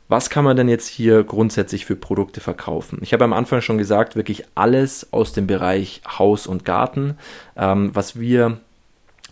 Was 0.09 0.31
kann 0.31 0.45
man 0.45 0.57
denn 0.57 0.69
jetzt 0.69 0.87
hier 0.87 1.25
grundsätzlich 1.25 1.85
für 1.85 1.97
Produkte 1.97 2.41
verkaufen? 2.41 2.99
Ich 3.03 3.13
habe 3.13 3.25
am 3.25 3.33
Anfang 3.33 3.61
schon 3.61 3.79
gesagt, 3.79 4.15
wirklich 4.15 4.45
alles 4.55 5.13
aus 5.13 5.33
dem 5.33 5.47
Bereich 5.47 6.01
Haus 6.07 6.47
und 6.47 6.65
Garten. 6.65 7.19
Ähm, 7.57 7.91
was 7.95 8.19
wir 8.19 8.59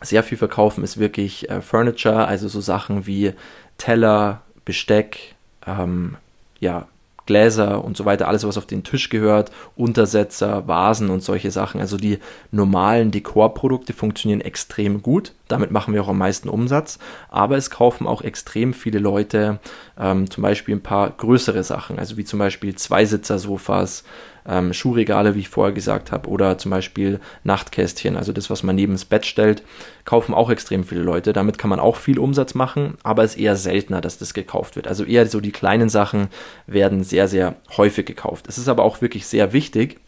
sehr 0.01 0.25
viel 0.25 0.37
verkaufen, 0.37 0.83
ist 0.83 0.99
wirklich 0.99 1.49
äh, 1.49 1.61
Furniture, 1.61 2.27
also 2.27 2.49
so 2.49 2.61
Sachen 2.61 3.07
wie 3.07 3.33
Teller, 3.79 4.43
Besteck, 4.65 5.35
ähm, 5.67 6.17
ja, 6.59 6.89
Gläser 7.27 7.85
und 7.85 7.97
so 7.97 8.05
weiter, 8.05 8.29
alles 8.29 8.47
was 8.47 8.59
auf 8.59 8.67
den 8.67 8.85
Tisch 8.85 9.09
gehört, 9.09 9.51
Untersetzer, 9.77 10.69
Vasen 10.69 11.11
und 11.11 11.23
solche 11.23 11.51
Sachen. 11.51 11.81
Also 11.81 11.97
die 11.97 12.19
normalen 12.51 13.11
Dekorprodukte 13.11 13.93
funktionieren 13.93 14.41
extrem 14.41 15.03
gut. 15.03 15.33
Damit 15.49 15.71
machen 15.71 15.95
wir 15.95 16.03
auch 16.03 16.09
am 16.09 16.19
meisten 16.19 16.49
Umsatz. 16.49 16.99
Aber 17.31 17.57
es 17.57 17.71
kaufen 17.71 18.07
auch 18.07 18.23
extrem 18.23 18.75
viele 18.75 18.99
Leute 18.99 19.59
ähm, 19.99 20.31
zum 20.31 20.43
Beispiel 20.43 20.75
ein 20.75 20.83
paar 20.83 21.11
größere 21.11 21.63
Sachen, 21.63 21.99
also 21.99 22.17
wie 22.17 22.25
zum 22.25 22.39
Beispiel 22.39 22.75
Zweisitzer-Sofas, 22.75 24.05
ähm, 24.47 24.73
Schuhregale, 24.73 25.35
wie 25.35 25.41
ich 25.41 25.49
vorher 25.49 25.73
gesagt 25.73 26.13
habe, 26.13 26.29
oder 26.29 26.59
zum 26.59 26.71
Beispiel 26.71 27.21
Nachtkästchen, 27.45 28.17
also 28.17 28.33
das, 28.33 28.51
was 28.51 28.63
man 28.63 28.77
neben 28.77 28.93
das 28.93 29.05
Bett 29.05 29.27
stellt, 29.27 29.63
kaufen 30.05 30.35
auch 30.35 30.51
extrem 30.51 30.85
viele 30.85 31.03
Leute. 31.03 31.33
Damit 31.33 31.59
kann 31.59 31.71
man 31.71 31.81
auch 31.81 31.97
viel 31.97 32.19
Umsatz 32.19 32.55
machen, 32.55 32.99
aber 33.03 33.25
es 33.25 33.35
ist 33.35 33.41
eher 33.41 33.57
seltener, 33.57 34.01
dass 34.01 34.19
das 34.19 34.35
gekauft 34.35 34.77
wird. 34.77 34.87
Also 34.87 35.05
eher 35.05 35.27
so 35.27 35.41
die 35.41 35.53
kleinen 35.53 35.89
Sachen 35.89 36.29
werden 36.67 37.05
sehr, 37.05 37.29
sehr 37.29 37.57
häufig 37.77 38.07
gekauft. 38.07 38.47
Es 38.49 38.59
ist 38.59 38.69
aber 38.69 38.83
auch 38.83 39.01
wirklich 39.01 39.27
sehr 39.27 39.53
wichtig, 39.53 39.99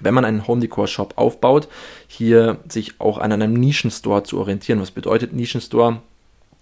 wenn 0.00 0.14
man 0.14 0.24
einen 0.24 0.46
Home 0.48 0.60
Decor 0.60 0.88
Shop 0.88 1.14
aufbaut, 1.16 1.68
hier 2.08 2.58
sich 2.68 3.00
auch 3.00 3.18
an 3.18 3.32
einem 3.32 3.54
Nischenstore 3.54 4.24
zu 4.24 4.38
orientieren. 4.38 4.80
Was 4.80 4.90
bedeutet 4.90 5.32
Nischenstore? 5.32 6.00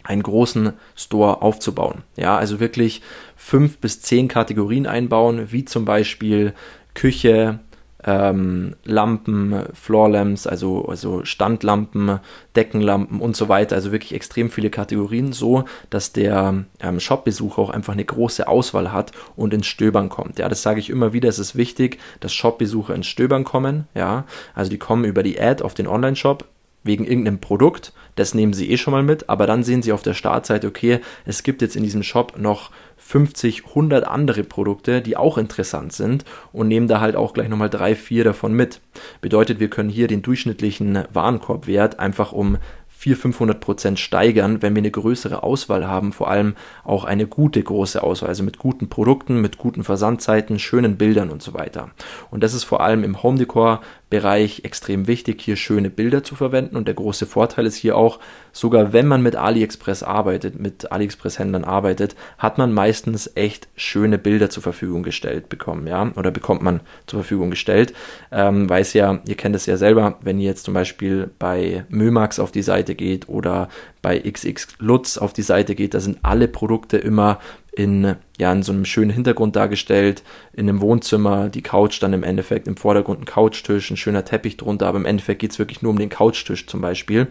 einen 0.04 0.22
großen 0.22 0.72
Store 0.96 1.42
aufzubauen. 1.42 2.02
Ja, 2.16 2.36
also 2.36 2.60
wirklich 2.60 3.02
fünf 3.36 3.78
bis 3.78 4.00
zehn 4.02 4.28
Kategorien 4.28 4.86
einbauen, 4.86 5.52
wie 5.52 5.64
zum 5.64 5.84
Beispiel 5.84 6.54
Küche, 6.94 7.60
ähm, 8.04 8.74
Lampen, 8.84 9.64
Floorlamps, 9.74 10.46
also, 10.46 10.86
also 10.86 11.24
Standlampen, 11.24 12.18
Deckenlampen 12.56 13.20
und 13.20 13.36
so 13.36 13.48
weiter. 13.48 13.76
Also 13.76 13.92
wirklich 13.92 14.14
extrem 14.14 14.50
viele 14.50 14.70
Kategorien, 14.70 15.32
so 15.32 15.64
dass 15.90 16.12
der 16.12 16.64
ähm, 16.80 17.00
Shop-Besucher 17.00 17.62
auch 17.62 17.70
einfach 17.70 17.92
eine 17.92 18.04
große 18.04 18.48
Auswahl 18.48 18.92
hat 18.92 19.12
und 19.36 19.54
ins 19.54 19.66
Stöbern 19.66 20.08
kommt. 20.08 20.38
Ja, 20.38 20.48
das 20.48 20.62
sage 20.62 20.80
ich 20.80 20.90
immer 20.90 21.12
wieder. 21.12 21.28
Es 21.28 21.38
ist 21.38 21.56
wichtig, 21.56 21.98
dass 22.20 22.32
Shop-Besucher 22.32 22.94
ins 22.94 23.06
Stöbern 23.06 23.44
kommen. 23.44 23.86
Ja, 23.94 24.24
also 24.54 24.70
die 24.70 24.78
kommen 24.78 25.04
über 25.04 25.22
die 25.22 25.40
Ad 25.40 25.62
auf 25.62 25.74
den 25.74 25.86
Online-Shop 25.86 26.44
wegen 26.84 27.04
irgendeinem 27.04 27.38
Produkt, 27.38 27.92
das 28.16 28.34
nehmen 28.34 28.52
sie 28.52 28.70
eh 28.70 28.76
schon 28.76 28.92
mal 28.92 29.02
mit, 29.02 29.28
aber 29.28 29.46
dann 29.46 29.62
sehen 29.62 29.82
sie 29.82 29.92
auf 29.92 30.02
der 30.02 30.14
Startseite, 30.14 30.66
okay, 30.66 31.00
es 31.24 31.42
gibt 31.42 31.62
jetzt 31.62 31.76
in 31.76 31.82
diesem 31.84 32.02
Shop 32.02 32.38
noch 32.38 32.70
50, 33.04 33.66
100 33.66 34.06
andere 34.06 34.44
Produkte, 34.44 35.02
die 35.02 35.16
auch 35.16 35.36
interessant 35.38 35.92
sind 35.92 36.24
und 36.52 36.68
nehmen 36.68 36.88
da 36.88 37.00
halt 37.00 37.16
auch 37.16 37.34
gleich 37.34 37.48
nochmal 37.48 37.70
drei, 37.70 37.94
vier 37.94 38.24
davon 38.24 38.54
mit. 38.54 38.80
Bedeutet, 39.20 39.60
wir 39.60 39.68
können 39.68 39.90
hier 39.90 40.06
den 40.06 40.22
durchschnittlichen 40.22 41.04
Warenkorbwert 41.12 41.98
einfach 41.98 42.32
um 42.32 42.58
400, 43.02 43.20
500 43.20 43.60
Prozent 43.60 43.98
steigern, 43.98 44.62
wenn 44.62 44.76
wir 44.76 44.80
eine 44.80 44.92
größere 44.92 45.42
Auswahl 45.42 45.88
haben, 45.88 46.12
vor 46.12 46.30
allem 46.30 46.54
auch 46.84 47.02
eine 47.02 47.26
gute 47.26 47.60
große 47.60 48.00
Auswahl, 48.00 48.28
also 48.28 48.44
mit 48.44 48.58
guten 48.58 48.88
Produkten, 48.88 49.40
mit 49.40 49.58
guten 49.58 49.82
Versandzeiten, 49.82 50.60
schönen 50.60 50.96
Bildern 50.96 51.30
und 51.30 51.42
so 51.42 51.52
weiter. 51.52 51.90
Und 52.30 52.44
das 52.44 52.54
ist 52.54 52.62
vor 52.62 52.80
allem 52.80 53.02
im 53.02 53.24
Home 53.24 53.38
Decor 53.38 53.80
Bereich 54.12 54.60
extrem 54.62 55.06
wichtig, 55.06 55.40
hier 55.40 55.56
schöne 55.56 55.88
Bilder 55.88 56.22
zu 56.22 56.34
verwenden. 56.34 56.76
Und 56.76 56.86
der 56.86 56.94
große 56.94 57.24
Vorteil 57.24 57.64
ist 57.64 57.76
hier 57.76 57.96
auch, 57.96 58.20
sogar 58.52 58.92
wenn 58.92 59.06
man 59.06 59.22
mit 59.22 59.36
AliExpress 59.36 60.02
arbeitet, 60.02 60.60
mit 60.60 60.92
AliExpress-Händlern 60.92 61.64
arbeitet, 61.64 62.14
hat 62.36 62.58
man 62.58 62.74
meistens 62.74 63.30
echt 63.36 63.68
schöne 63.74 64.18
Bilder 64.18 64.50
zur 64.50 64.62
Verfügung 64.62 65.02
gestellt 65.02 65.48
bekommen, 65.48 65.86
ja, 65.86 66.12
oder 66.14 66.30
bekommt 66.30 66.60
man 66.60 66.80
zur 67.06 67.20
Verfügung 67.20 67.48
gestellt. 67.48 67.94
Ähm, 68.30 68.68
weiß 68.68 68.92
ja, 68.92 69.20
ihr 69.26 69.34
kennt 69.34 69.56
es 69.56 69.64
ja 69.64 69.78
selber, 69.78 70.18
wenn 70.20 70.38
ihr 70.38 70.44
jetzt 70.46 70.64
zum 70.64 70.74
Beispiel 70.74 71.30
bei 71.38 71.86
Mömax 71.88 72.38
auf 72.38 72.52
die 72.52 72.60
Seite 72.60 72.94
geht 72.94 73.30
oder 73.30 73.70
bei 74.02 74.18
XX 74.18 74.68
Lutz 74.78 75.16
auf 75.16 75.32
die 75.32 75.40
Seite 75.40 75.74
geht, 75.74 75.94
da 75.94 76.00
sind 76.00 76.18
alle 76.20 76.48
Produkte 76.48 76.98
immer 76.98 77.38
in, 77.74 78.16
ja, 78.38 78.52
in 78.52 78.62
so 78.62 78.70
einem 78.70 78.84
schönen 78.84 79.10
Hintergrund 79.10 79.56
dargestellt, 79.56 80.22
in 80.52 80.68
einem 80.68 80.82
Wohnzimmer, 80.82 81.48
die 81.48 81.62
Couch 81.62 82.02
dann 82.02 82.12
im 82.12 82.22
Endeffekt 82.22 82.68
im 82.68 82.76
Vordergrund 82.76 83.20
ein 83.20 83.24
Couchtisch, 83.24 83.90
ein 83.90 83.96
schöner 83.96 84.26
Teppich 84.26 84.58
drunter, 84.58 84.86
aber 84.86 84.98
im 84.98 85.06
Endeffekt 85.06 85.40
geht 85.40 85.52
es 85.52 85.58
wirklich 85.58 85.80
nur 85.80 85.90
um 85.90 85.98
den 85.98 86.10
Couchtisch 86.10 86.66
zum 86.66 86.82
Beispiel. 86.82 87.28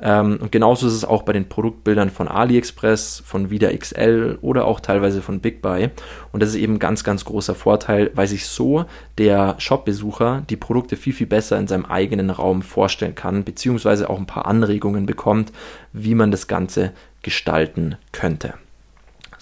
Ähm, 0.00 0.38
und 0.42 0.50
genauso 0.50 0.88
ist 0.88 0.92
es 0.92 1.04
auch 1.04 1.22
bei 1.22 1.32
den 1.32 1.48
Produktbildern 1.48 2.10
von 2.10 2.26
AliExpress, 2.26 3.22
von 3.24 3.48
Vida 3.50 3.70
XL 3.70 4.38
oder 4.42 4.64
auch 4.64 4.80
teilweise 4.80 5.22
von 5.22 5.38
Big 5.38 5.62
Buy. 5.62 5.90
Und 6.32 6.42
das 6.42 6.50
ist 6.50 6.56
eben 6.56 6.74
ein 6.74 6.78
ganz, 6.80 7.04
ganz 7.04 7.24
großer 7.24 7.54
Vorteil, 7.54 8.10
weil 8.14 8.26
sich 8.26 8.46
so 8.46 8.86
der 9.18 9.54
Shop-Besucher 9.58 10.42
die 10.50 10.56
Produkte 10.56 10.96
viel, 10.96 11.12
viel 11.12 11.28
besser 11.28 11.58
in 11.58 11.68
seinem 11.68 11.86
eigenen 11.86 12.30
Raum 12.30 12.62
vorstellen 12.62 13.14
kann, 13.14 13.44
beziehungsweise 13.44 14.10
auch 14.10 14.18
ein 14.18 14.26
paar 14.26 14.46
Anregungen 14.46 15.06
bekommt, 15.06 15.52
wie 15.92 16.16
man 16.16 16.32
das 16.32 16.48
Ganze 16.48 16.92
gestalten 17.22 17.96
könnte. 18.10 18.54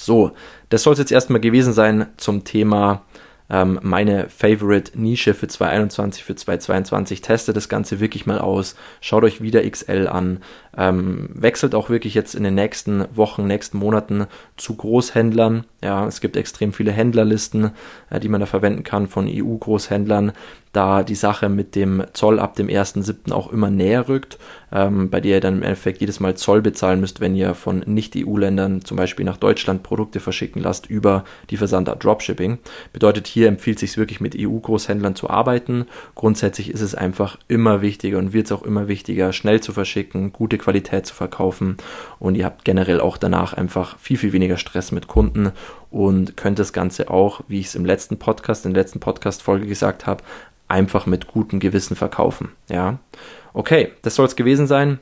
So, 0.04 0.32
das 0.68 0.82
soll 0.82 0.92
es 0.92 0.98
jetzt 0.98 1.12
erstmal 1.12 1.40
gewesen 1.40 1.72
sein 1.72 2.08
zum 2.18 2.44
Thema 2.44 3.02
ähm, 3.48 3.78
meine 3.82 4.28
Favorite 4.28 4.98
Nische 4.98 5.32
für 5.32 5.48
2021, 5.48 6.24
für 6.24 6.34
2022. 6.34 7.22
Teste 7.22 7.54
das 7.54 7.70
Ganze 7.70 8.00
wirklich 8.00 8.26
mal 8.26 8.38
aus. 8.38 8.74
Schaut 9.00 9.24
euch 9.24 9.40
wieder 9.40 9.68
XL 9.68 10.08
an. 10.08 10.40
Ähm, 10.76 11.30
wechselt 11.32 11.74
auch 11.74 11.88
wirklich 11.88 12.14
jetzt 12.14 12.34
in 12.34 12.42
den 12.42 12.54
nächsten 12.54 13.04
Wochen, 13.14 13.46
nächsten 13.46 13.78
Monaten 13.78 14.26
zu 14.58 14.76
Großhändlern. 14.76 15.64
Ja, 15.82 16.06
es 16.06 16.20
gibt 16.20 16.36
extrem 16.36 16.74
viele 16.74 16.92
Händlerlisten, 16.92 17.70
äh, 18.10 18.20
die 18.20 18.28
man 18.28 18.40
da 18.40 18.46
verwenden 18.46 18.82
kann 18.82 19.08
von 19.08 19.26
EU-Großhändlern 19.26 20.32
da 20.74 21.02
die 21.02 21.14
Sache 21.14 21.48
mit 21.48 21.74
dem 21.74 22.04
Zoll 22.12 22.38
ab 22.38 22.56
dem 22.56 22.68
1.7. 22.68 23.32
auch 23.32 23.52
immer 23.52 23.70
näher 23.70 24.08
rückt, 24.08 24.38
ähm, 24.72 25.08
bei 25.08 25.20
der 25.20 25.36
ihr 25.36 25.40
dann 25.40 25.58
im 25.58 25.62
Endeffekt 25.62 26.00
jedes 26.00 26.20
Mal 26.20 26.36
Zoll 26.36 26.60
bezahlen 26.60 27.00
müsst, 27.00 27.20
wenn 27.20 27.34
ihr 27.34 27.54
von 27.54 27.84
Nicht-EU-Ländern 27.86 28.84
zum 28.84 28.96
Beispiel 28.96 29.24
nach 29.24 29.36
Deutschland 29.36 29.82
Produkte 29.82 30.20
verschicken 30.20 30.62
lasst 30.62 30.86
über 30.86 31.24
die 31.50 31.56
Versandart 31.56 32.02
Dropshipping. 32.02 32.58
Bedeutet, 32.92 33.26
hier 33.26 33.48
empfiehlt 33.48 33.78
sich 33.78 33.96
wirklich 33.96 34.20
mit 34.20 34.36
EU-Großhändlern 34.38 35.14
zu 35.14 35.30
arbeiten. 35.30 35.86
Grundsätzlich 36.14 36.70
ist 36.70 36.80
es 36.80 36.94
einfach 36.94 37.38
immer 37.48 37.80
wichtiger 37.80 38.18
und 38.18 38.32
wird 38.32 38.46
es 38.46 38.52
auch 38.52 38.62
immer 38.62 38.88
wichtiger, 38.88 39.32
schnell 39.32 39.60
zu 39.60 39.72
verschicken, 39.72 40.32
gute 40.32 40.58
Qualität 40.58 41.06
zu 41.06 41.14
verkaufen 41.14 41.76
und 42.18 42.34
ihr 42.34 42.44
habt 42.44 42.64
generell 42.64 43.00
auch 43.00 43.16
danach 43.16 43.52
einfach 43.52 43.98
viel, 43.98 44.18
viel 44.18 44.32
weniger 44.32 44.56
Stress 44.56 44.92
mit 44.92 45.06
Kunden 45.06 45.52
und 45.94 46.36
könnt 46.36 46.58
das 46.58 46.72
Ganze 46.72 47.08
auch, 47.08 47.42
wie 47.46 47.60
ich 47.60 47.66
es 47.66 47.76
im 47.76 47.84
letzten 47.84 48.18
Podcast, 48.18 48.66
in 48.66 48.74
der 48.74 48.82
letzten 48.82 48.98
Podcast-Folge 48.98 49.66
gesagt 49.66 50.08
habe, 50.08 50.24
einfach 50.66 51.06
mit 51.06 51.28
gutem 51.28 51.60
Gewissen 51.60 51.94
verkaufen. 51.94 52.50
Ja, 52.68 52.98
okay, 53.52 53.92
das 54.02 54.16
soll 54.16 54.26
es 54.26 54.34
gewesen 54.34 54.66
sein 54.66 54.98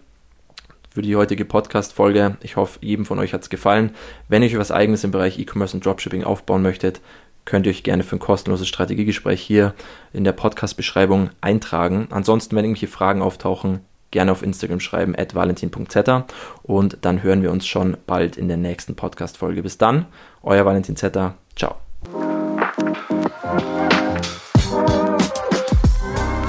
für 0.91 1.01
die 1.01 1.17
heutige 1.17 1.47
Podcast-Folge. 1.47 2.37
Ich 2.43 2.57
hoffe, 2.57 2.79
jedem 2.83 3.07
von 3.07 3.19
euch 3.19 3.33
hat 3.33 3.41
es 3.41 3.49
gefallen. 3.49 3.95
Wenn 4.29 4.43
ihr 4.43 4.51
euch 4.51 4.59
was 4.59 4.71
Eigenes 4.71 5.03
im 5.03 5.13
Bereich 5.13 5.39
E-Commerce 5.39 5.75
und 5.75 5.87
Dropshipping 5.87 6.25
aufbauen 6.25 6.61
möchtet, 6.61 7.01
könnt 7.47 7.65
ihr 7.65 7.71
euch 7.71 7.85
gerne 7.85 8.03
für 8.03 8.17
ein 8.17 8.19
kostenloses 8.19 8.69
Strategiegespräch 8.69 9.41
hier 9.41 9.73
in 10.13 10.25
der 10.25 10.33
Podcast-Beschreibung 10.33 11.31
eintragen. 11.41 12.09
Ansonsten, 12.11 12.55
wenn 12.55 12.67
irgendwelche 12.67 12.87
Fragen 12.87 13.23
auftauchen, 13.23 13.81
gerne 14.13 14.31
auf 14.31 14.43
Instagram 14.43 14.79
schreiben, 14.79 15.17
at 15.19 15.35
valentin.zetter 15.35 16.27
und 16.63 16.99
dann 17.01 17.25
hören 17.25 17.43
wir 17.43 17.51
uns 17.51 17.67
schon 17.67 17.97
bald 18.07 18.37
in 18.37 18.47
der 18.47 18.57
nächsten 18.57 18.95
Podcast-Folge. 18.95 19.65
Bis 19.65 19.79
dann, 19.79 20.07
euer 20.43 20.65
Valentin 20.65 20.95
Zetter. 20.95 21.35
Ciao. 21.57 21.75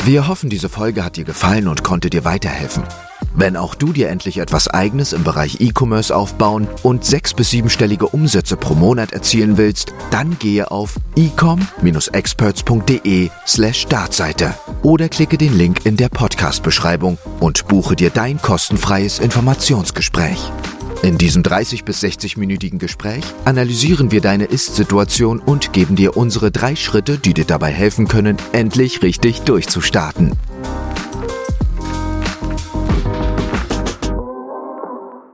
Wir 0.06 0.28
hoffen, 0.28 0.50
diese 0.50 0.70
Folge 0.70 1.06
hat 1.06 1.16
dir 1.16 1.24
gefallen 1.24 1.70
und 1.70 1.84
konnte 1.84 2.10
dir 2.10 2.26
weiterhelfen. 2.26 2.84
Wenn 3.36 3.58
auch 3.58 3.74
du 3.74 3.94
dir 3.94 4.10
endlich 4.10 4.38
etwas 4.38 4.68
Eigenes 4.68 5.12
im 5.14 5.24
Bereich 5.24 5.60
E-Commerce 5.60 6.16
aufbauen 6.16 6.68
und 6.84 7.04
sechs- 7.04 7.34
bis 7.34 7.50
siebenstellige 7.50 8.06
Umsätze 8.08 8.58
pro 8.58 8.76
Monat 8.76 9.12
erzielen 9.12 9.58
willst, 9.58 9.92
dann 10.12 10.38
gehe 10.38 10.70
auf 10.70 11.00
ecom-experts.de 11.16 13.32
slash 13.48 13.82
Startseite 13.82 14.54
oder 14.84 15.10
klicke 15.10 15.38
den 15.38 15.58
Link 15.58 15.86
in 15.86 15.98
der 15.98 16.10
Podcast-Beschreibung 16.10 17.18
und 17.40 17.68
buche 17.68 17.96
dir 17.96 18.10
dein 18.10 18.42
kostenfreies 18.42 19.20
Informationsgespräch. 19.20 20.52
In 21.02 21.18
diesem 21.18 21.44
30 21.44 21.84
bis 21.84 22.02
60-minütigen 22.02 22.78
Gespräch 22.78 23.24
analysieren 23.44 24.12
wir 24.12 24.22
deine 24.22 24.46
Ist-Situation 24.46 25.40
und 25.40 25.74
geben 25.74 25.96
dir 25.96 26.16
unsere 26.16 26.52
drei 26.52 26.76
Schritte, 26.76 27.18
die 27.18 27.34
dir 27.34 27.46
dabei 27.46 27.72
helfen 27.72 28.08
können, 28.08 28.38
endlich 28.54 29.02
richtig 29.02 29.42
durchzustarten. 29.42 30.32